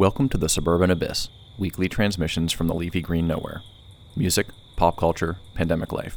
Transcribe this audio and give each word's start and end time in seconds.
Welcome 0.00 0.30
to 0.30 0.38
the 0.38 0.48
Suburban 0.48 0.90
Abyss, 0.90 1.28
weekly 1.58 1.86
transmissions 1.86 2.54
from 2.54 2.68
the 2.68 2.74
leafy 2.74 3.02
green 3.02 3.26
nowhere. 3.26 3.60
Music, 4.16 4.46
pop 4.76 4.96
culture, 4.96 5.36
pandemic 5.54 5.92
life, 5.92 6.16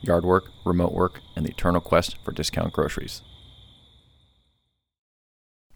yard 0.00 0.24
work, 0.24 0.46
remote 0.64 0.94
work, 0.94 1.20
and 1.36 1.44
the 1.44 1.50
eternal 1.50 1.82
quest 1.82 2.16
for 2.24 2.32
discount 2.32 2.72
groceries. 2.72 3.20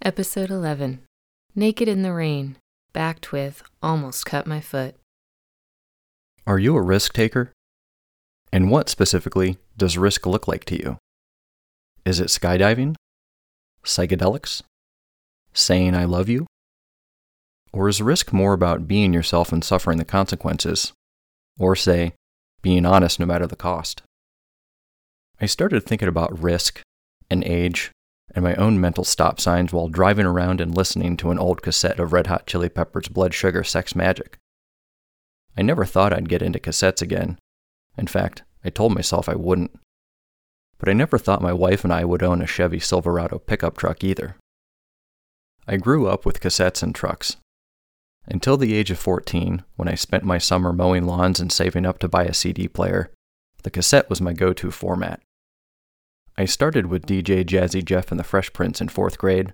Episode 0.01 0.49
11 0.49 1.03
Naked 1.55 1.89
in 1.89 2.01
the 2.01 2.15
Rain, 2.15 2.57
backed 2.95 3.33
with 3.33 3.63
Almost 3.83 4.25
Cut 4.25 4.47
My 4.47 4.63
Foot. 4.63 4.95
Are 6.47 6.59
you 6.59 6.75
a 6.75 6.81
risk 6.81 7.13
taker? 7.13 7.53
And 8.51 8.71
what 8.71 8.89
specifically 8.89 9.59
does 9.77 9.99
risk 9.99 10.25
look 10.25 10.49
like 10.49 10.65
to 10.65 10.79
you? 10.79 10.97
Is 12.07 12.19
it 12.19 12.29
skydiving? 12.29 12.95
Psychedelics? 13.85 14.63
Saying 15.53 15.95
I 15.95 16.07
love 16.07 16.31
you? 16.31 16.47
Or 17.73 17.89
is 17.89 18.03
risk 18.03 18.33
more 18.33 18.53
about 18.53 18.87
being 18.87 19.13
yourself 19.13 19.53
and 19.53 19.65
suffering 19.65 19.99
the 19.99 20.05
consequences? 20.05 20.93
Or 21.59 21.75
say, 21.75 22.13
being 22.61 22.85
honest 22.85 23.19
no 23.19 23.27
matter 23.27 23.47
the 23.47 23.57
cost? 23.57 24.03
I 25.41 25.47
started 25.47 25.85
thinking 25.85 26.09
about 26.09 26.43
risk 26.43 26.83
and 27.31 27.43
age 27.45 27.91
and 28.35 28.45
my 28.45 28.55
own 28.55 28.81
mental 28.81 29.05
stop 29.05 29.41
signs 29.41 29.73
while 29.73 29.89
driving 29.89 30.27
around 30.27 30.61
and 30.61 30.77
listening 30.77 31.17
to 31.19 31.31
an 31.31 31.39
old 31.39 31.63
cassette 31.63 31.99
of 31.99 32.13
Red 32.13 32.29
Hot 32.29 32.47
Chili 32.47 32.69
Peppers' 32.69 33.09
Blood 33.09 33.35
Sugar 33.35 33.65
Sex 33.65 33.93
Magik. 33.95 34.35
I 35.57 35.63
never 35.63 35.85
thought 35.85 36.13
I'd 36.13 36.29
get 36.29 36.43
into 36.43 36.59
cassettes 36.59 37.03
again. 37.03 37.39
In 37.99 38.07
fact, 38.07 38.43
I 38.65 38.71
told 38.71 38.95
myself 38.95 39.29
I 39.29 39.35
wouldn't. 39.35 39.79
But 40.79 40.89
I 40.89 40.95
never 40.95 41.19
thought 41.19 41.43
my 41.43 41.53
wife 41.53 41.85
and 41.85 41.93
I 41.93 42.05
would 42.05 42.23
own 42.23 42.41
a 42.41 42.47
Chevy 42.47 42.81
Silverado 42.81 43.39
pickup 43.39 43.77
truck 43.77 44.03
either. 44.03 44.37
I 45.67 45.77
grew 45.77 46.07
up 46.09 46.25
with 46.25 46.41
cassettes 46.41 46.83
and 46.83 46.95
trucks. 46.95 47.37
Until 48.27 48.57
the 48.57 48.75
age 48.75 48.91
of 48.91 48.99
14, 48.99 49.65
when 49.77 49.89
I 49.89 49.95
spent 49.95 50.25
my 50.25 50.39
summer 50.39 50.73
mowing 50.73 51.05
lawns 51.05 51.41
and 51.41 51.51
saving 51.51 51.85
up 51.85 51.99
to 52.01 52.09
buy 52.09 52.25
a 52.25 52.35
CD 52.35 52.69
player, 52.69 53.11
the 53.63 53.71
cassette 53.71 54.09
was 54.09 54.21
my 54.21 54.33
go 54.33 54.53
to 54.53 54.71
format. 54.71 55.21
I 56.39 56.45
started 56.45 56.87
with 56.87 57.07
DJ 57.07 57.45
Jazzy 57.45 57.85
Jeff 57.85 58.11
and 58.11 58.19
the 58.19 58.25
Fresh 58.25 58.53
Prince 58.53 58.81
in 58.81 58.89
fourth 58.89 59.19
grade, 59.19 59.53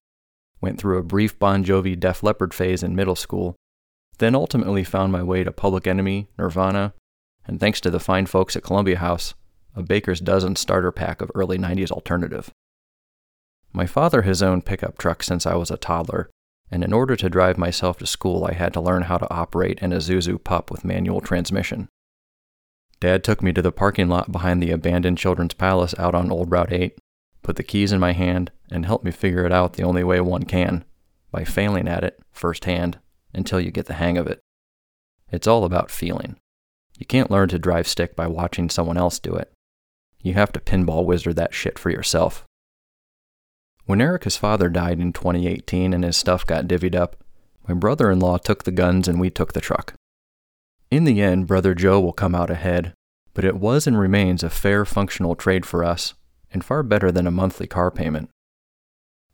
went 0.61 0.79
through 0.79 0.99
a 0.99 1.03
brief 1.03 1.39
Bon 1.39 1.65
Jovi 1.65 1.99
Def 1.99 2.23
Leppard 2.23 2.55
phase 2.55 2.83
in 2.83 2.95
middle 2.95 3.17
school, 3.17 3.57
then 4.19 4.35
ultimately 4.35 4.85
found 4.85 5.13
my 5.13 5.23
way 5.23 5.45
to 5.45 5.53
Public 5.53 5.87
Enemy, 5.87 6.29
Nirvana, 6.39 6.93
and 7.47 7.59
thanks 7.59 7.81
to 7.81 7.91
the 7.91 8.01
fine 8.01 8.27
folks 8.27 8.55
at 8.55 8.63
Columbia 8.63 8.99
House, 8.99 9.35
a 9.75 9.83
Baker's 9.83 10.21
Dozen 10.21 10.57
starter 10.57 10.93
pack 10.93 11.21
of 11.21 11.31
early 11.35 11.59
90s 11.59 11.91
alternative. 11.91 12.51
My 13.73 13.87
father 13.87 14.23
has 14.23 14.43
owned 14.43 14.67
pickup 14.67 14.99
trucks 14.99 15.27
since 15.27 15.47
I 15.47 15.55
was 15.55 15.71
a 15.71 15.77
toddler, 15.77 16.29
and 16.71 16.85
in 16.85 16.93
order 16.93 17.17
to 17.17 17.31
drive 17.31 17.59
myself 17.59 17.99
to 17.99 18.07
school, 18.07 18.45
I 18.45 18.53
had 18.53 18.73
to 18.75 18.81
learn 18.81 19.03
how 19.03 19.19
to 19.19 19.33
operate 19.33 19.81
an 19.81 19.93
Isuzu 19.93 20.43
pup 20.43 20.71
with 20.71 20.85
manual 20.85 21.21
transmission. 21.21 21.89
Dad 23.01 23.23
took 23.23 23.43
me 23.43 23.53
to 23.53 23.63
the 23.63 23.73
parking 23.73 24.09
lot 24.09 24.33
behind 24.33 24.63
the 24.63 24.71
abandoned 24.71 25.19
Children's 25.19 25.55
Palace 25.55 25.95
out 25.99 26.15
on 26.15 26.31
Old 26.31 26.51
Route 26.51 26.73
8, 26.73 26.99
put 27.43 27.57
the 27.57 27.63
keys 27.63 27.93
in 27.93 28.01
my 28.01 28.13
hand, 28.13 28.51
and 28.71 28.85
helped 28.85 29.05
me 29.05 29.11
figure 29.11 29.47
it 29.47 29.53
out 29.53 29.75
the 29.75 29.85
only 29.85 30.05
way 30.05 30.21
one 30.21 30.43
can 30.43 30.85
by 31.31 31.45
failing 31.45 31.87
at 31.89 32.05
it 32.05 32.21
firsthand 32.33 32.99
until 33.33 33.61
you 33.61 33.71
get 33.71 33.87
the 33.87 33.95
hang 33.95 34.19
of 34.19 34.27
it. 34.27 34.41
It's 35.31 35.47
all 35.47 35.65
about 35.65 35.91
feeling. 35.91 36.37
You 36.99 37.07
can't 37.07 37.31
learn 37.31 37.49
to 37.51 37.59
drive 37.59 37.87
stick 37.87 38.17
by 38.17 38.27
watching 38.27 38.69
someone 38.69 38.97
else 38.97 39.19
do 39.19 39.35
it. 39.35 39.53
You 40.21 40.35
have 40.35 40.53
to 40.53 40.61
pinball 40.61 41.05
wizard 41.05 41.37
that 41.37 41.55
shit 41.55 41.79
for 41.79 41.91
yourself. 41.91 42.45
When 43.89 44.03
Erica's 44.03 44.37
father 44.37 44.69
died 44.69 45.01
in 45.01 45.15
2018 45.15 45.95
and 45.95 46.05
his 46.05 46.15
stuff 46.15 46.45
got 46.45 46.67
divvied 46.67 46.95
up, 46.95 47.17
my 47.67 47.73
brother 47.73 48.11
in 48.11 48.21
law 48.21 48.37
took 48.37 48.65
the 48.65 48.71
guns 48.71 49.09
and 49.09 49.19
we 49.19 49.31
took 49.31 49.55
the 49.55 49.63
truck. 49.63 49.95
In 50.91 51.05
the 51.05 51.23
end, 51.23 51.47
Brother 51.47 51.75
Joe 51.75 51.99
will 51.99 52.13
come 52.13 52.35
out 52.35 52.51
ahead, 52.51 52.93
but 53.33 53.47
it 53.47 53.57
was 53.57 53.87
and 53.87 53.99
remains 53.99 54.43
a 54.43 54.51
fair 54.51 54.85
functional 54.85 55.35
trade 55.35 55.65
for 55.65 55.83
us, 55.83 56.13
and 56.53 56.63
far 56.63 56.83
better 56.83 57.11
than 57.11 57.27
a 57.27 57.31
monthly 57.31 57.67
car 57.67 57.91
payment. 57.91 58.29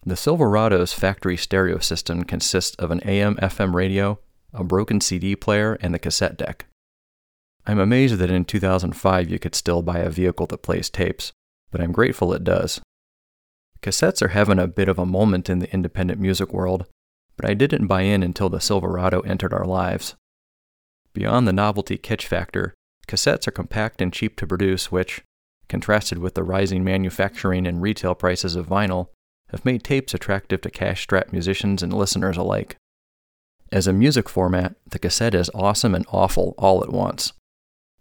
The 0.06 0.14
Silverado's 0.14 0.92
factory 0.92 1.36
stereo 1.36 1.80
system 1.80 2.22
consists 2.22 2.76
of 2.76 2.92
an 2.92 3.00
AM 3.04 3.34
FM 3.38 3.74
radio, 3.74 4.20
a 4.52 4.62
broken 4.62 5.00
CD 5.00 5.34
player, 5.34 5.76
and 5.80 5.92
the 5.92 5.98
cassette 5.98 6.36
deck. 6.36 6.66
I'm 7.66 7.80
amazed 7.80 8.18
that 8.18 8.30
in 8.30 8.44
2005 8.44 9.28
you 9.28 9.40
could 9.40 9.56
still 9.56 9.82
buy 9.82 9.98
a 9.98 10.10
vehicle 10.10 10.46
that 10.46 10.62
plays 10.62 10.88
tapes, 10.88 11.32
but 11.72 11.80
I'm 11.80 11.90
grateful 11.90 12.32
it 12.32 12.44
does. 12.44 12.80
Cassettes 13.84 14.22
are 14.22 14.28
having 14.28 14.58
a 14.58 14.66
bit 14.66 14.88
of 14.88 14.98
a 14.98 15.04
moment 15.04 15.50
in 15.50 15.58
the 15.58 15.70
independent 15.70 16.18
music 16.18 16.54
world, 16.54 16.86
but 17.36 17.44
I 17.44 17.52
didn't 17.52 17.86
buy 17.86 18.00
in 18.00 18.22
until 18.22 18.48
the 18.48 18.58
Silverado 18.58 19.20
entered 19.20 19.52
our 19.52 19.66
lives. 19.66 20.14
Beyond 21.12 21.46
the 21.46 21.52
novelty 21.52 21.98
catch 21.98 22.26
factor, 22.26 22.72
cassettes 23.06 23.46
are 23.46 23.50
compact 23.50 24.00
and 24.00 24.10
cheap 24.10 24.36
to 24.36 24.46
produce, 24.46 24.90
which, 24.90 25.20
contrasted 25.68 26.18
with 26.18 26.32
the 26.32 26.42
rising 26.42 26.82
manufacturing 26.82 27.66
and 27.66 27.82
retail 27.82 28.14
prices 28.14 28.56
of 28.56 28.68
vinyl, 28.68 29.08
have 29.50 29.66
made 29.66 29.84
tapes 29.84 30.14
attractive 30.14 30.62
to 30.62 30.70
cash 30.70 31.02
strapped 31.02 31.34
musicians 31.34 31.82
and 31.82 31.92
listeners 31.92 32.38
alike. 32.38 32.76
As 33.70 33.86
a 33.86 33.92
music 33.92 34.30
format, 34.30 34.76
the 34.88 34.98
cassette 34.98 35.34
is 35.34 35.50
awesome 35.54 35.94
and 35.94 36.06
awful 36.08 36.54
all 36.56 36.82
at 36.82 36.90
once. 36.90 37.34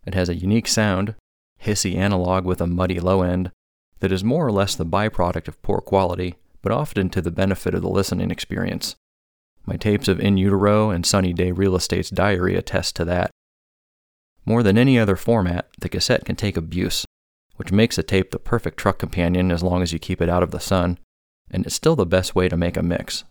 It 0.08 0.14
has 0.14 0.30
a 0.30 0.36
unique 0.36 0.70
sound, 0.70 1.16
hissy 1.62 1.98
analog 1.98 2.46
with 2.46 2.62
a 2.62 2.68
muddy 2.68 3.02
low 3.02 3.22
end, 3.22 3.52
that 4.03 4.12
is 4.12 4.22
more 4.22 4.46
or 4.46 4.52
less 4.52 4.75
the 4.75 4.86
byproduct 4.86 5.47
of 5.47 5.62
poor 5.62 5.80
quality, 5.80 6.36
but 6.62 6.74
often 6.74 7.09
to 7.09 7.22
the 7.22 7.31
benefit 7.31 7.74
of 7.74 7.81
the 7.81 7.88
listening 7.88 8.31
experience. 8.31 8.97
My 9.66 9.78
tapes 9.78 10.09
of 10.09 10.19
In 10.19 10.36
Utero 10.36 10.90
and 10.90 11.06
Sunny 11.06 11.31
Day 11.31 11.53
Real 11.53 11.74
Estate's 11.74 12.09
Diary 12.09 12.58
attest 12.58 12.97
to 12.97 13.06
that. 13.06 13.31
More 14.46 14.62
than 14.62 14.78
any 14.78 15.00
other 15.00 15.16
format, 15.16 15.69
the 15.80 15.88
cassette 15.88 16.25
can 16.25 16.36
take 16.36 16.58
abuse, 16.58 17.06
which 17.56 17.72
makes 17.72 17.97
a 17.97 18.03
tape 18.03 18.31
the 18.31 18.40
perfect 18.40 18.75
truck 18.75 19.00
companion 19.00 19.53
as 19.53 19.63
long 19.63 19.81
as 19.81 19.94
you 19.94 20.00
keep 20.00 20.22
it 20.22 20.28
out 20.28 20.44
of 20.44 20.52
the 20.52 20.59
sun, 20.59 21.00
and 21.50 21.66
it's 21.66 21.74
still 21.74 21.96
the 21.96 22.06
best 22.06 22.36
way 22.36 22.50
to 22.50 22.58
make 22.58 22.75
a 22.75 22.84
mix. 22.84 23.24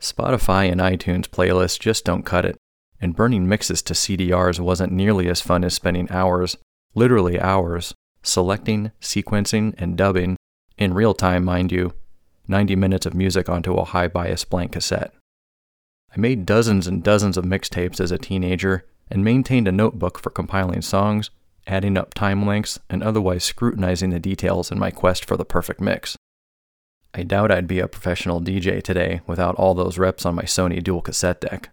Spotify 0.00 0.72
and 0.72 0.80
iTunes 0.80 1.28
playlists 1.28 1.78
just 1.78 2.02
don't 2.02 2.24
cut 2.24 2.46
it, 2.46 2.56
and 2.98 3.14
burning 3.14 3.46
mixes 3.46 3.82
to 3.82 3.92
CDRs 3.92 4.58
wasn't 4.58 4.94
nearly 4.94 5.28
as 5.28 5.42
fun 5.42 5.64
as 5.64 5.74
spending 5.74 6.10
hours, 6.10 6.56
literally 6.94 7.38
hours, 7.38 7.92
selecting, 8.26 8.92
sequencing, 9.00 9.74
and 9.78 9.96
dubbing, 9.96 10.36
in 10.78 10.94
real 10.94 11.14
time, 11.14 11.44
mind 11.44 11.72
you, 11.72 11.94
90 12.48 12.76
minutes 12.76 13.06
of 13.06 13.14
music 13.14 13.48
onto 13.48 13.74
a 13.74 13.84
high 13.84 14.08
bias 14.08 14.44
blank 14.44 14.72
cassette. 14.72 15.12
I 16.14 16.20
made 16.20 16.46
dozens 16.46 16.86
and 16.86 17.02
dozens 17.02 17.36
of 17.36 17.44
mixtapes 17.44 18.00
as 18.00 18.10
a 18.10 18.18
teenager 18.18 18.86
and 19.10 19.24
maintained 19.24 19.68
a 19.68 19.72
notebook 19.72 20.18
for 20.18 20.30
compiling 20.30 20.82
songs, 20.82 21.30
adding 21.66 21.96
up 21.96 22.14
time 22.14 22.46
lengths, 22.46 22.78
and 22.88 23.02
otherwise 23.02 23.44
scrutinizing 23.44 24.10
the 24.10 24.20
details 24.20 24.70
in 24.70 24.78
my 24.78 24.90
quest 24.90 25.24
for 25.24 25.36
the 25.36 25.44
perfect 25.44 25.80
mix. 25.80 26.16
I 27.14 27.22
doubt 27.22 27.50
I'd 27.50 27.66
be 27.66 27.80
a 27.80 27.88
professional 27.88 28.40
DJ 28.40 28.82
today 28.82 29.20
without 29.26 29.54
all 29.56 29.74
those 29.74 29.98
reps 29.98 30.26
on 30.26 30.34
my 30.34 30.42
Sony 30.42 30.82
dual 30.82 31.00
cassette 31.00 31.40
deck. 31.40 31.70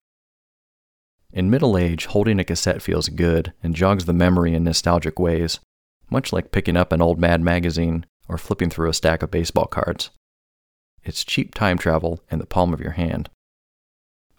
In 1.34 1.50
middle 1.50 1.78
age, 1.78 2.06
holding 2.06 2.40
a 2.40 2.44
cassette 2.44 2.82
feels 2.82 3.10
good 3.10 3.54
and 3.62 3.76
jogs 3.76 4.06
the 4.06 4.14
memory 4.14 4.54
in 4.54 4.64
nostalgic 4.64 5.20
ways, 5.20 5.60
much 6.14 6.32
like 6.32 6.52
picking 6.52 6.78
up 6.78 6.94
an 6.94 7.02
old 7.02 7.20
Mad 7.20 7.42
magazine 7.42 8.06
or 8.30 8.38
flipping 8.38 8.70
through 8.70 8.90
a 8.90 8.94
stack 8.94 9.22
of 9.22 9.32
baseball 9.32 9.66
cards. 9.66 10.12
It's 11.04 11.26
cheap 11.26 11.54
time 11.54 11.78
travel 11.78 12.22
in 12.32 12.40
the 12.40 12.46
palm 12.46 12.74
of 12.74 12.80
your 12.80 12.92
hand. 12.92 13.30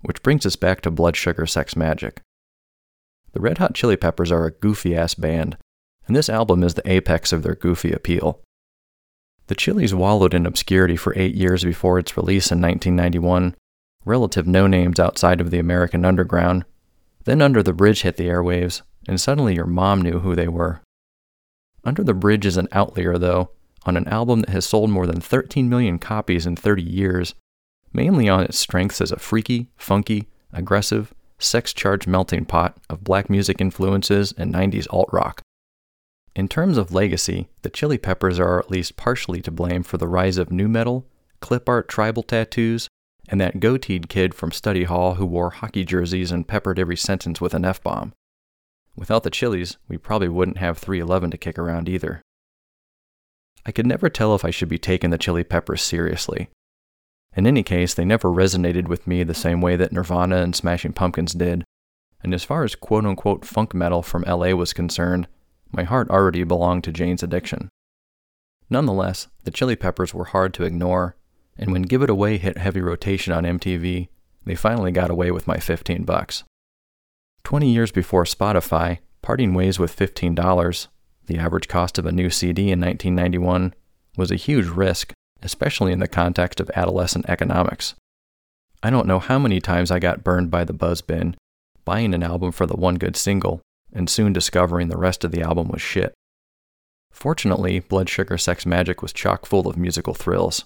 Which 0.00 0.22
brings 0.22 0.46
us 0.46 0.56
back 0.56 0.80
to 0.82 0.90
Blood 0.90 1.16
Sugar 1.16 1.44
Sex 1.44 1.74
Magik. 1.74 2.18
The 3.32 3.40
Red 3.40 3.58
Hot 3.58 3.74
Chili 3.74 3.96
Peppers 3.96 4.30
are 4.30 4.46
a 4.46 4.52
goofy 4.52 4.96
ass 4.96 5.14
band, 5.14 5.58
and 6.06 6.14
this 6.14 6.30
album 6.30 6.62
is 6.62 6.74
the 6.74 6.90
apex 6.90 7.32
of 7.32 7.42
their 7.42 7.56
goofy 7.56 7.92
appeal. 7.92 8.40
The 9.48 9.54
Chili's 9.54 9.94
wallowed 9.94 10.32
in 10.32 10.46
obscurity 10.46 10.96
for 10.96 11.12
eight 11.16 11.34
years 11.34 11.64
before 11.64 11.98
its 11.98 12.16
release 12.16 12.50
in 12.50 12.62
1991, 12.62 13.56
relative 14.04 14.46
no 14.46 14.66
names 14.66 15.00
outside 15.00 15.40
of 15.40 15.50
the 15.50 15.58
American 15.58 16.04
underground. 16.04 16.64
Then 17.24 17.42
Under 17.42 17.62
the 17.62 17.72
Bridge 17.72 18.02
hit 18.02 18.16
the 18.16 18.28
airwaves, 18.28 18.82
and 19.08 19.20
suddenly 19.20 19.54
your 19.56 19.66
mom 19.66 20.00
knew 20.00 20.20
who 20.20 20.34
they 20.34 20.48
were. 20.48 20.80
Under 21.84 22.02
the 22.02 22.14
Bridge 22.14 22.46
is 22.46 22.56
an 22.56 22.68
outlier, 22.72 23.18
though, 23.18 23.50
on 23.84 23.96
an 23.96 24.08
album 24.08 24.40
that 24.40 24.50
has 24.50 24.64
sold 24.64 24.90
more 24.90 25.06
than 25.06 25.20
13 25.20 25.68
million 25.68 25.98
copies 25.98 26.46
in 26.46 26.56
30 26.56 26.82
years 26.82 27.34
mainly 27.94 28.28
on 28.28 28.42
its 28.42 28.58
strengths 28.58 29.00
as 29.00 29.12
a 29.12 29.18
freaky, 29.18 29.68
funky, 29.76 30.26
aggressive, 30.52 31.14
sex 31.38 31.72
charged 31.72 32.06
melting 32.06 32.44
pot 32.44 32.76
of 32.90 33.04
black 33.04 33.30
music 33.30 33.60
influences 33.60 34.34
and 34.36 34.52
90s 34.52 34.86
alt 34.90 35.08
rock. 35.12 35.40
In 36.34 36.48
terms 36.48 36.76
of 36.76 36.92
legacy, 36.92 37.48
the 37.62 37.70
Chili 37.70 37.96
Peppers 37.96 38.40
are 38.40 38.58
at 38.58 38.70
least 38.70 38.96
partially 38.96 39.40
to 39.42 39.52
blame 39.52 39.84
for 39.84 39.96
the 39.96 40.08
rise 40.08 40.36
of 40.36 40.50
nu 40.50 40.66
metal, 40.66 41.06
clip 41.40 41.68
art 41.68 41.88
tribal 41.88 42.24
tattoos, 42.24 42.88
and 43.28 43.40
that 43.40 43.60
goateed 43.60 44.08
kid 44.08 44.34
from 44.34 44.50
study 44.50 44.84
hall 44.84 45.14
who 45.14 45.24
wore 45.24 45.50
hockey 45.50 45.84
jerseys 45.84 46.32
and 46.32 46.48
peppered 46.48 46.78
every 46.78 46.96
sentence 46.96 47.40
with 47.40 47.54
an 47.54 47.64
F 47.64 47.80
bomb. 47.82 48.12
Without 48.96 49.22
the 49.22 49.30
Chili's, 49.30 49.76
we 49.88 49.98
probably 49.98 50.28
wouldn't 50.28 50.58
have 50.58 50.78
311 50.78 51.30
to 51.32 51.38
kick 51.38 51.58
around 51.58 51.88
either. 51.88 52.22
I 53.66 53.72
could 53.72 53.86
never 53.86 54.08
tell 54.08 54.34
if 54.34 54.44
I 54.44 54.50
should 54.50 54.68
be 54.68 54.78
taking 54.78 55.10
the 55.10 55.18
Chili 55.18 55.42
Peppers 55.42 55.82
seriously. 55.82 56.48
In 57.36 57.46
any 57.46 57.62
case, 57.62 57.94
they 57.94 58.04
never 58.04 58.28
resonated 58.28 58.86
with 58.86 59.06
me 59.06 59.24
the 59.24 59.34
same 59.34 59.60
way 59.60 59.74
that 59.76 59.92
Nirvana 59.92 60.36
and 60.36 60.54
Smashing 60.54 60.92
Pumpkins 60.92 61.32
did. 61.32 61.64
And 62.22 62.32
as 62.32 62.44
far 62.44 62.62
as 62.62 62.74
quote 62.74 63.04
unquote 63.04 63.44
funk 63.44 63.74
metal 63.74 64.02
from 64.02 64.22
LA 64.22 64.50
was 64.50 64.72
concerned, 64.72 65.26
my 65.72 65.82
heart 65.82 66.08
already 66.10 66.44
belonged 66.44 66.84
to 66.84 66.92
Jane's 66.92 67.22
Addiction. 67.22 67.68
Nonetheless, 68.70 69.28
the 69.42 69.50
Chili 69.50 69.76
Peppers 69.76 70.14
were 70.14 70.26
hard 70.26 70.54
to 70.54 70.64
ignore, 70.64 71.16
and 71.56 71.72
when 71.72 71.82
Give 71.82 72.02
It 72.02 72.10
Away 72.10 72.38
hit 72.38 72.58
heavy 72.58 72.80
rotation 72.80 73.32
on 73.32 73.44
MTV, 73.44 74.08
they 74.44 74.54
finally 74.54 74.92
got 74.92 75.10
away 75.10 75.30
with 75.30 75.46
my 75.46 75.56
15 75.58 76.04
bucks. 76.04 76.44
20 77.44 77.70
years 77.70 77.92
before 77.92 78.24
Spotify, 78.24 78.98
parting 79.20 79.52
ways 79.52 79.78
with 79.78 79.94
$15, 79.94 80.88
the 81.26 81.38
average 81.38 81.68
cost 81.68 81.98
of 81.98 82.06
a 82.06 82.12
new 82.12 82.30
CD 82.30 82.70
in 82.70 82.80
1991, 82.80 83.74
was 84.16 84.30
a 84.30 84.36
huge 84.36 84.66
risk, 84.66 85.12
especially 85.42 85.92
in 85.92 85.98
the 85.98 86.08
context 86.08 86.58
of 86.58 86.70
adolescent 86.74 87.26
economics. 87.28 87.94
I 88.82 88.90
don't 88.90 89.06
know 89.06 89.18
how 89.18 89.38
many 89.38 89.60
times 89.60 89.90
I 89.90 89.98
got 89.98 90.24
burned 90.24 90.50
by 90.50 90.64
the 90.64 90.72
buzz 90.72 91.02
bin, 91.02 91.36
buying 91.84 92.14
an 92.14 92.22
album 92.22 92.50
for 92.50 92.64
the 92.64 92.76
one 92.76 92.96
good 92.96 93.16
single, 93.16 93.60
and 93.92 94.08
soon 94.08 94.32
discovering 94.32 94.88
the 94.88 94.96
rest 94.96 95.22
of 95.22 95.30
the 95.30 95.42
album 95.42 95.68
was 95.68 95.82
shit. 95.82 96.14
Fortunately, 97.12 97.78
Blood 97.78 98.08
Sugar 98.08 98.38
Sex 98.38 98.64
Magik 98.64 99.02
was 99.02 99.12
chock 99.12 99.46
full 99.46 99.68
of 99.68 99.76
musical 99.76 100.14
thrills. 100.14 100.64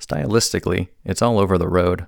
Stylistically, 0.00 0.88
it's 1.04 1.22
all 1.22 1.38
over 1.38 1.58
the 1.58 1.68
road 1.68 2.06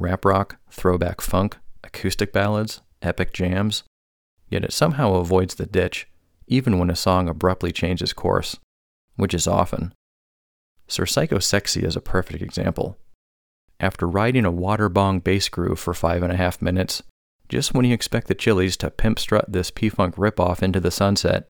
rap 0.00 0.24
rock, 0.24 0.56
throwback 0.70 1.20
funk, 1.20 1.56
acoustic 1.84 2.32
ballads, 2.32 2.80
epic 3.04 3.32
jams, 3.32 3.84
yet 4.48 4.64
it 4.64 4.72
somehow 4.72 5.14
avoids 5.14 5.54
the 5.54 5.66
ditch, 5.66 6.08
even 6.46 6.78
when 6.78 6.90
a 6.90 6.96
song 6.96 7.28
abruptly 7.28 7.72
changes 7.72 8.12
course, 8.12 8.58
which 9.16 9.34
is 9.34 9.46
often. 9.46 9.92
Sir 10.86 11.06
Psycho 11.06 11.38
Sexy 11.38 11.82
is 11.82 11.96
a 11.96 12.00
perfect 12.00 12.42
example. 12.42 12.98
After 13.80 14.06
riding 14.06 14.44
a 14.44 14.50
water 14.50 14.88
bong 14.88 15.20
bass 15.20 15.48
groove 15.48 15.78
for 15.78 15.94
five 15.94 16.22
and 16.22 16.32
a 16.32 16.36
half 16.36 16.62
minutes, 16.62 17.02
just 17.48 17.74
when 17.74 17.84
you 17.84 17.94
expect 17.94 18.28
the 18.28 18.34
Chili's 18.34 18.76
to 18.78 18.90
pimp 18.90 19.18
strut 19.18 19.50
this 19.50 19.70
P 19.70 19.88
Funk 19.88 20.16
ripoff 20.16 20.62
into 20.62 20.80
the 20.80 20.90
sunset, 20.90 21.46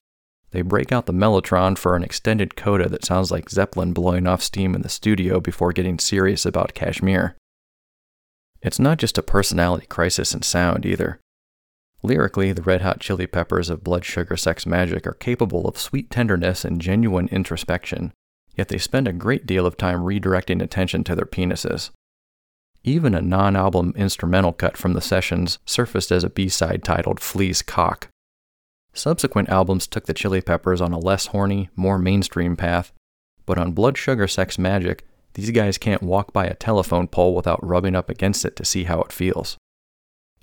they 0.51 0.61
break 0.61 0.91
out 0.91 1.05
the 1.05 1.13
Mellotron 1.13 1.77
for 1.77 1.95
an 1.95 2.03
extended 2.03 2.55
coda 2.55 2.87
that 2.89 3.05
sounds 3.05 3.31
like 3.31 3.49
Zeppelin 3.49 3.93
blowing 3.93 4.25
off 4.25 4.41
steam 4.41 4.73
in 4.73 4.81
the 4.81 4.89
studio 4.89 5.39
before 5.39 5.73
getting 5.73 5.99
serious 5.99 6.45
about 6.45 6.73
Kashmir. 6.73 7.35
It's 8.61 8.79
not 8.79 8.97
just 8.97 9.17
a 9.17 9.23
personality 9.23 9.85
crisis 9.85 10.33
in 10.33 10.41
sound 10.41 10.85
either. 10.85 11.19
Lyrically, 12.05 12.51
the 12.51 12.61
Red 12.61 12.81
Hot 12.83 12.99
Chili 12.99 13.25
Peppers 13.25 13.67
of 13.67 13.83
Blood 13.83 14.05
Sugar 14.05 14.37
Sex 14.37 14.65
Magik 14.65 15.07
are 15.07 15.15
capable 15.15 15.67
of 15.67 15.79
sweet 15.79 16.11
tenderness 16.11 16.63
and 16.63 16.79
genuine 16.79 17.27
introspection, 17.29 18.13
yet 18.55 18.67
they 18.67 18.77
spend 18.77 19.07
a 19.07 19.13
great 19.13 19.47
deal 19.47 19.65
of 19.65 19.75
time 19.75 20.01
redirecting 20.01 20.61
attention 20.61 21.03
to 21.03 21.15
their 21.15 21.25
penises. 21.25 21.89
Even 22.83 23.15
a 23.15 23.23
non 23.23 23.55
album 23.55 23.91
instrumental 23.97 24.53
cut 24.53 24.77
from 24.77 24.93
the 24.93 25.01
sessions 25.01 25.57
surfaced 25.65 26.11
as 26.11 26.23
a 26.23 26.29
B 26.29 26.47
side 26.47 26.83
titled 26.83 27.19
Flea's 27.19 27.63
Cock. 27.63 28.09
Subsequent 28.93 29.49
albums 29.49 29.87
took 29.87 30.05
the 30.05 30.13
Chili 30.13 30.41
Peppers 30.41 30.81
on 30.81 30.93
a 30.93 30.99
less 30.99 31.25
horny, 31.27 31.71
more 31.75 31.97
mainstream 31.97 32.55
path, 32.55 32.91
but 33.47 33.57
on 33.57 33.71
Blood 33.71 33.97
Sugar 33.97 34.27
Sex 34.27 34.57
Magik, 34.57 34.99
these 35.33 35.49
guys 35.49 35.79
can't 35.79 36.03
walk 36.03 36.31
by 36.31 36.45
a 36.45 36.53
telephone 36.53 37.07
pole 37.07 37.33
without 37.33 37.65
rubbing 37.65 37.95
up 37.95 38.11
against 38.11 38.45
it 38.45 38.55
to 38.57 38.63
see 38.63 38.83
how 38.83 39.01
it 39.01 39.11
feels. 39.11 39.57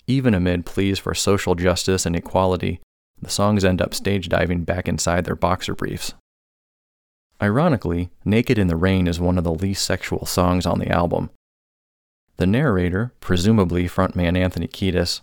Even 0.06 0.34
amid 0.34 0.66
pleas 0.66 0.98
for 0.98 1.14
social 1.14 1.54
justice 1.54 2.04
and 2.04 2.16
equality, 2.16 2.80
the 3.20 3.30
songs 3.30 3.64
end 3.64 3.80
up 3.80 3.94
stage 3.94 4.28
diving 4.28 4.64
back 4.64 4.88
inside 4.88 5.24
their 5.24 5.36
boxer 5.36 5.74
briefs. 5.74 6.14
Ironically, 7.40 8.10
Naked 8.24 8.58
in 8.58 8.66
the 8.66 8.76
Rain 8.76 9.06
is 9.06 9.20
one 9.20 9.38
of 9.38 9.44
the 9.44 9.54
least 9.54 9.84
sexual 9.84 10.26
songs 10.26 10.66
on 10.66 10.78
the 10.78 10.88
album. 10.88 11.30
The 12.36 12.46
narrator, 12.46 13.12
presumably 13.20 13.88
frontman 13.88 14.36
Anthony 14.36 14.66
Kiedis, 14.66 15.20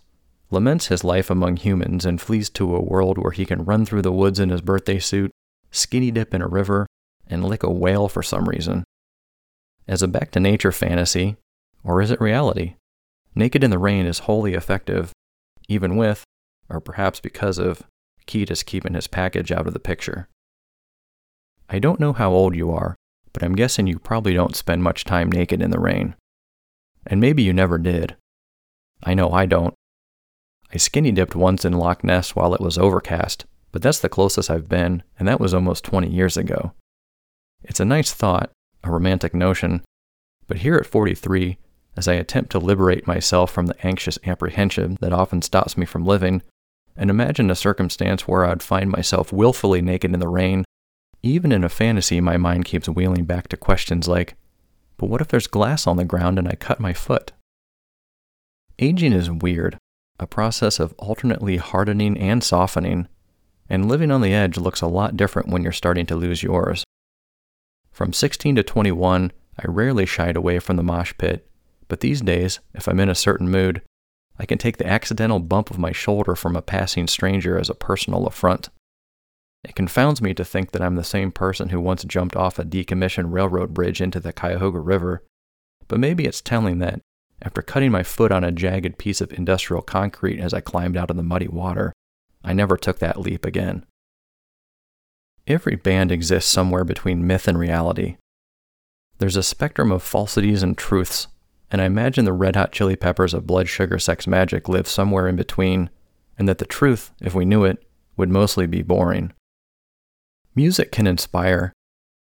laments 0.52 0.88
his 0.88 1.04
life 1.04 1.30
among 1.30 1.58
humans 1.58 2.06
and 2.06 2.20
flees 2.20 2.50
to 2.52 2.76
a 2.76 2.84
world 2.84 3.18
where 3.18 3.32
he 3.32 3.46
can 3.46 3.66
run 3.66 3.86
through 3.86 4.02
the 4.02 4.12
woods 4.12 4.40
in 4.40 4.50
his 4.50 4.62
birthday 4.62 5.00
suit, 5.00 5.32
skinny 5.72 6.12
dip 6.12 6.34
in 6.34 6.42
a 6.42 6.48
river, 6.48 6.86
and 7.28 7.46
lick 7.46 7.64
a 7.64 7.72
whale 7.72 8.08
for 8.08 8.24
some 8.24 8.48
reason. 8.48 8.84
As 9.88 10.02
a 10.02 10.08
back 10.08 10.32
to 10.32 10.40
nature 10.40 10.72
fantasy, 10.72 11.36
or 11.84 12.02
is 12.02 12.12
it 12.12 12.22
reality? 12.22 12.76
Naked 13.40 13.64
in 13.64 13.72
the 13.72 13.80
Rain 13.80 14.06
is 14.06 14.20
wholly 14.20 14.54
effective, 14.54 15.14
even 15.70 15.96
with, 15.96 16.26
or 16.68 16.82
perhaps 16.82 17.22
because 17.22 17.58
of, 17.58 17.84
Kiedis 18.28 18.66
keeping 18.66 18.96
his 18.96 19.08
package 19.08 19.50
out 19.50 19.66
of 19.66 19.72
the 19.72 19.80
picture. 19.80 20.28
I 21.70 21.80
don't 21.80 22.02
know 22.02 22.12
how 22.12 22.34
old 22.34 22.54
you 22.54 22.70
are, 22.72 22.98
but 23.32 23.42
I'm 23.42 23.56
guessing 23.56 23.88
you 23.88 23.98
probably 23.98 24.34
don't 24.34 24.58
spend 24.58 24.84
much 24.84 25.06
time 25.06 25.32
naked 25.32 25.62
in 25.62 25.72
the 25.72 25.80
rain. 25.80 26.16
And 27.08 27.22
maybe 27.22 27.42
you 27.42 27.54
never 27.54 27.78
did. 27.78 28.18
I 29.04 29.14
know 29.14 29.32
I 29.32 29.46
don't, 29.46 29.74
I 30.74 30.78
skinny 30.78 31.14
dipped 31.14 31.34
once 31.34 31.64
in 31.64 31.72
Loch 31.72 32.04
Ness 32.04 32.36
while 32.36 32.54
it 32.54 32.60
was 32.60 32.78
overcast, 32.78 33.46
but 33.72 33.82
that's 33.82 34.00
the 34.00 34.10
closest 34.10 34.50
I've 34.50 34.68
been, 34.68 35.02
and 35.18 35.30
that 35.30 35.40
was 35.40 35.54
almost 35.54 35.86
20 35.86 36.10
years 36.10 36.36
ago. 36.36 36.74
It's 37.64 37.80
a 37.80 37.86
nice 37.86 38.14
thought, 38.14 38.52
a 38.84 38.92
romantic 38.92 39.34
notion, 39.34 39.82
but 40.46 40.58
here 40.58 40.76
at 40.76 40.86
43, 40.86 41.58
as 42.00 42.08
I 42.08 42.14
attempt 42.14 42.52
to 42.52 42.60
liberate 42.60 43.08
myself 43.08 43.52
from 43.52 43.66
the 43.66 43.76
anxious 43.86 44.18
apprehension 44.26 44.98
that 45.02 45.12
often 45.12 45.42
stops 45.42 45.78
me 45.78 45.86
from 45.86 46.06
living, 46.06 46.42
and 46.96 47.10
imagine 47.10 47.52
a 47.52 47.56
circumstance 47.56 48.26
where 48.26 48.46
I'd 48.46 48.64
find 48.64 48.90
myself 48.90 49.34
willfully 49.34 49.82
naked 49.82 50.14
in 50.14 50.22
the 50.22 50.30
rain, 50.30 50.64
even 51.22 51.52
in 51.52 51.66
a 51.66 51.70
fantasy, 51.70 52.22
my 52.22 52.38
mind 52.38 52.64
keeps 52.64 52.88
wheeling 52.88 53.26
back 53.26 53.50
to 53.50 53.58
questions 53.58 54.08
like, 54.08 54.36
but 54.96 55.10
what 55.10 55.20
if 55.20 55.28
there's 55.28 55.48
glass 55.48 55.88
on 55.88 55.98
the 55.98 56.06
ground 56.06 56.40
and 56.40 56.48
I 56.48 56.56
cut 56.56 56.80
my 56.80 56.94
foot? 56.94 57.34
Aging 58.80 59.12
is 59.12 59.30
weird 59.30 59.78
a 60.22 60.28
process 60.28 60.80
of 60.80 60.94
alternately 60.98 61.58
hardening 61.58 62.18
and 62.18 62.42
softening, 62.44 63.10
and 63.70 63.90
living 63.90 64.10
on 64.10 64.22
the 64.22 64.34
edge 64.34 64.58
looks 64.58 64.82
a 64.82 64.88
lot 64.88 65.18
different 65.18 65.50
when 65.50 65.64
you're 65.64 65.72
starting 65.74 66.06
to 66.06 66.16
lose 66.16 66.44
yours. 66.44 66.86
From 67.92 68.14
16 68.14 68.56
to 68.56 68.64
21, 68.64 69.34
I 69.58 69.64
rarely 69.68 70.06
shied 70.06 70.38
away 70.38 70.60
from 70.60 70.78
the 70.78 70.84
mosh 70.84 71.14
pit, 71.18 71.49
but 71.90 72.00
these 72.00 72.22
days, 72.22 72.60
if 72.74 72.88
I'm 72.88 73.00
in 73.02 73.10
a 73.10 73.16
certain 73.16 73.50
mood, 73.50 73.82
I 74.38 74.46
can 74.46 74.58
take 74.58 74.78
the 74.78 74.88
accidental 74.88 75.40
bump 75.40 75.70
of 75.70 75.78
my 75.78 75.92
shoulder 75.92 76.36
from 76.36 76.56
a 76.56 76.62
passing 76.62 77.08
stranger 77.08 77.60
as 77.60 77.70
a 77.70 77.76
personal 77.76 78.26
affront. 78.26 78.70
It 79.66 79.76
confounds 79.76 80.22
me 80.22 80.34
to 80.36 80.46
think 80.46 80.72
that 80.72 80.82
I'm 80.82 80.96
the 80.96 81.04
same 81.04 81.34
person 81.34 81.70
who 81.70 81.82
once 81.82 82.06
jumped 82.06 82.38
off 82.38 82.58
a 82.58 82.64
decommissioned 82.64 83.34
railroad 83.34 83.74
bridge 83.74 84.00
into 84.00 84.22
the 84.22 84.32
Cuyahoga 84.32 84.80
River, 84.80 85.26
but 85.90 86.00
maybe 86.00 86.26
it's 86.26 86.40
telling 86.40 86.80
that, 86.80 87.02
after 87.42 87.62
cutting 87.62 87.92
my 87.92 88.04
foot 88.04 88.32
on 88.32 88.46
a 88.46 88.52
jagged 88.52 88.98
piece 88.98 89.20
of 89.20 89.34
industrial 89.34 89.82
concrete 89.82 90.40
as 90.40 90.54
I 90.54 90.62
climbed 90.62 90.96
out 90.96 91.10
of 91.10 91.18
the 91.18 91.24
muddy 91.24 91.48
water, 91.48 91.92
I 92.44 92.54
never 92.54 92.78
took 92.78 93.00
that 93.00 93.20
leap 93.20 93.46
again. 93.46 93.86
Every 95.46 95.76
band 95.76 96.12
exists 96.12 96.50
somewhere 96.50 96.86
between 96.86 97.28
myth 97.28 97.48
and 97.48 97.58
reality. 97.58 98.16
There's 99.18 99.36
a 99.36 99.44
spectrum 99.44 99.92
of 99.92 100.04
falsities 100.04 100.64
and 100.64 100.78
truths, 100.78 101.28
and 101.72 101.82
I 101.82 101.86
imagine 101.86 102.26
the 102.26 102.34
Red 102.34 102.56
Hot 102.56 102.72
Chili 102.72 102.96
Peppers 102.96 103.34
of 103.34 103.48
Blood 103.48 103.68
Sugar 103.68 104.00
Sex 104.00 104.26
Magik 104.26 104.68
live 104.68 104.88
somewhere 104.88 105.28
in 105.28 105.36
between, 105.36 105.90
and 106.38 106.48
that 106.48 106.58
the 106.58 106.66
truth, 106.66 107.12
if 107.22 107.34
we 107.34 107.46
knew 107.46 107.64
it, 107.64 107.84
would 108.18 108.30
mostly 108.30 108.66
be 108.66 108.82
boring. 108.82 109.34
Music 110.56 110.92
can 110.92 111.08
inspire. 111.08 111.74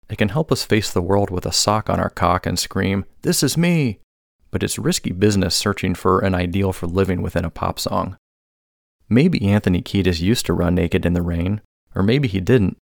It 0.08 0.18
can 0.18 0.30
help 0.30 0.50
us 0.50 0.64
face 0.64 0.92
the 0.92 1.02
world 1.02 1.30
with 1.30 1.46
a 1.46 1.52
sock 1.52 1.88
on 1.88 2.00
our 2.00 2.10
cock 2.10 2.46
and 2.46 2.58
scream, 2.58 3.04
This 3.22 3.42
is 3.42 3.56
me! 3.56 4.00
but 4.50 4.62
it's 4.62 4.78
risky 4.78 5.10
business 5.10 5.52
searching 5.52 5.96
for 5.96 6.20
an 6.20 6.32
ideal 6.32 6.72
for 6.72 6.86
living 6.86 7.22
within 7.22 7.44
a 7.44 7.50
pop 7.50 7.76
song. 7.76 8.16
Maybe 9.08 9.44
Anthony 9.48 9.82
Kiedis 9.82 10.20
used 10.20 10.46
to 10.46 10.52
run 10.52 10.76
naked 10.76 11.04
in 11.04 11.12
the 11.12 11.22
rain, 11.22 11.60
or 11.92 12.04
maybe 12.04 12.28
he 12.28 12.38
didn't, 12.38 12.78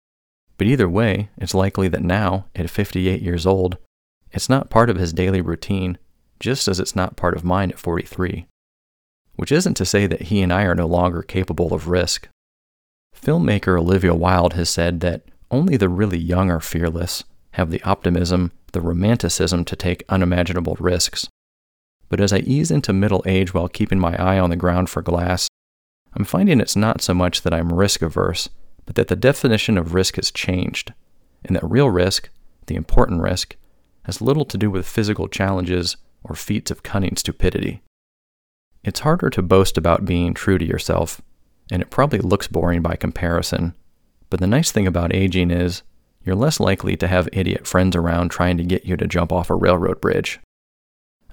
but 0.59 0.67
either 0.67 0.88
way, 0.88 1.31
it's 1.38 1.55
likely 1.55 1.87
that 1.87 2.02
now, 2.02 2.47
at 2.57 2.69
58 2.69 3.23
years 3.23 3.47
old, 3.47 3.79
it's 4.33 4.49
not 4.49 4.69
part 4.69 4.90
of 4.90 4.97
his 4.97 5.12
daily 5.12 5.40
routine, 5.40 5.97
just 6.40 6.66
as 6.66 6.80
it's 6.80 6.97
not 6.97 7.16
part 7.16 7.37
of 7.37 7.44
mine 7.44 7.70
at 7.70 7.78
43. 7.78 8.47
Which 9.37 9.52
isn't 9.52 9.75
to 9.75 9.85
say 9.85 10.06
that 10.06 10.23
he 10.23 10.42
and 10.42 10.52
I 10.52 10.64
are 10.64 10.75
no 10.75 10.87
longer 10.87 11.23
capable 11.23 11.73
of 11.73 11.88
risk. 11.88 12.28
Filmmaker 13.14 13.78
Olivia 13.78 14.14
Wilde 14.14 14.54
has 14.54 14.68
said 14.68 15.00
that 15.00 15.23
only 15.50 15.76
the 15.76 15.88
really 15.88 16.18
young 16.18 16.50
are 16.50 16.61
fearless, 16.61 17.25
have 17.52 17.70
the 17.70 17.82
optimism, 17.82 18.52
the 18.73 18.80
romanticism 18.80 19.64
to 19.66 19.76
take 19.76 20.04
unimaginable 20.09 20.76
risks, 20.80 21.28
but 22.11 22.20
as 22.20 22.32
I 22.32 22.38
ease 22.38 22.70
into 22.70 22.92
middle 22.92 23.23
age 23.25 23.54
while 23.54 23.68
keeping 23.68 23.99
my 23.99 24.20
eye 24.20 24.38
on 24.38 24.50
the 24.50 24.56
ground 24.56 24.90
for 24.90 25.00
glass, 25.00 25.49
I'm 26.12 26.25
finding 26.25 26.61
it's 26.61 26.76
not 26.76 27.00
so 27.00 27.14
much 27.14 27.42
that 27.42 27.54
I'm 27.54 27.73
risk 27.73 28.02
averse, 28.02 28.50
but 28.85 28.97
that 28.97 29.09
the 29.09 29.16
definition 29.16 29.78
of 29.78 29.94
risk 29.94 30.16
has 30.16 30.32
changed, 30.32 30.92
and 31.44 31.54
that 31.54 31.64
real 31.64 31.88
risk, 31.88 32.28
the 32.66 32.75
important 32.75 33.23
risk, 33.23 33.56
has 34.04 34.20
little 34.20 34.44
to 34.44 34.59
do 34.59 34.70
with 34.70 34.88
physical 34.88 35.28
challenges 35.28 35.97
or 36.22 36.34
feats 36.34 36.70
of 36.70 36.82
cunning 36.82 37.16
stupidity. 37.16 37.82
It's 38.82 39.00
harder 39.00 39.30
to 39.30 39.42
boast 39.42 39.76
about 39.76 40.04
being 40.04 40.34
true 40.34 40.58
to 40.58 40.64
yourself, 40.64 41.20
and 41.70 41.82
it 41.82 41.90
probably 41.90 42.18
looks 42.18 42.48
boring 42.48 42.82
by 42.82 42.96
comparison, 42.96 43.74
but 44.30 44.40
the 44.40 44.46
nice 44.46 44.72
thing 44.72 44.86
about 44.86 45.14
aging 45.14 45.50
is 45.50 45.82
you're 46.24 46.36
less 46.36 46.60
likely 46.60 46.96
to 46.96 47.08
have 47.08 47.28
idiot 47.32 47.66
friends 47.66 47.96
around 47.96 48.30
trying 48.30 48.56
to 48.58 48.64
get 48.64 48.84
you 48.84 48.96
to 48.96 49.06
jump 49.06 49.32
off 49.32 49.50
a 49.50 49.54
railroad 49.54 50.00
bridge. 50.00 50.40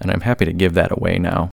and 0.00 0.10
I'm 0.10 0.20
happy 0.20 0.44
to 0.44 0.52
give 0.52 0.74
that 0.74 0.92
away 0.92 1.18
now. 1.18 1.50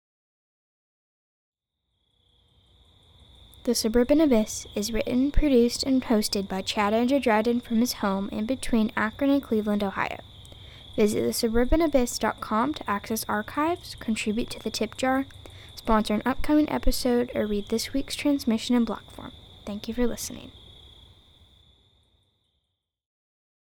The 3.64 3.74
Suburban 3.74 4.20
Abyss 4.22 4.66
is 4.74 4.92
written, 4.92 5.30
produced, 5.30 5.82
and 5.82 6.02
hosted 6.02 6.48
by 6.48 6.62
Chad 6.62 6.94
Andrew 6.94 7.20
Dryden 7.20 7.60
from 7.60 7.80
his 7.80 7.94
home 7.94 8.30
in 8.30 8.46
between 8.46 8.90
Akron 8.96 9.30
and 9.30 9.42
Cleveland, 9.42 9.84
Ohio. 9.84 10.20
Visit 11.00 11.24
thesuburbanabyss.com 11.24 12.74
to 12.74 12.90
access 12.90 13.24
archives, 13.26 13.96
contribute 14.00 14.50
to 14.50 14.58
the 14.58 14.68
tip 14.68 14.98
jar, 14.98 15.24
sponsor 15.74 16.12
an 16.12 16.20
upcoming 16.26 16.68
episode, 16.68 17.32
or 17.34 17.46
read 17.46 17.70
this 17.70 17.94
week's 17.94 18.14
transmission 18.14 18.76
in 18.76 18.84
block 18.84 19.10
form. 19.10 19.32
Thank 19.64 19.88
you 19.88 19.94
for 19.94 20.06
listening. 20.06 20.52